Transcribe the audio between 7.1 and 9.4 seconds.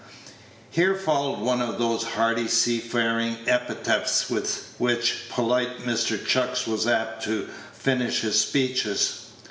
to finish his speeches.